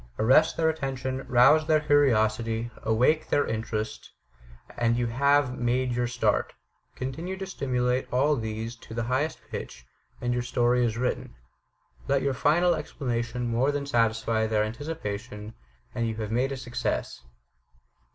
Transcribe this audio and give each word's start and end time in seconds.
Arrest 0.17 0.57
their 0.57 0.67
attention, 0.67 1.21
rouse 1.27 1.67
their 1.67 1.79
curiosity, 1.81 2.71
awake 2.81 3.29
their 3.29 3.45
interest, 3.45 4.09
and 4.75 4.97
you 4.97 5.05
have 5.05 5.55
made 5.59 5.91
your 5.91 6.07
start. 6.07 6.53
Continue 6.95 7.37
to 7.37 7.45
stimulate 7.45 8.11
all 8.11 8.35
these 8.35 8.75
to 8.77 8.95
the 8.95 9.03
highest 9.03 9.39
pitch, 9.51 9.85
and 10.19 10.33
your 10.33 10.41
story 10.41 10.83
is 10.83 10.97
written. 10.97 11.35
Let 12.07 12.23
your 12.23 12.33
final 12.33 12.73
explanation 12.73 13.45
more 13.47 13.71
than 13.71 13.85
satisfy 13.85 14.47
their 14.47 14.63
anticipation, 14.63 15.53
and 15.93 16.07
you 16.07 16.15
have 16.15 16.31
made 16.31 16.51
a 16.51 16.57
success. 16.57 17.21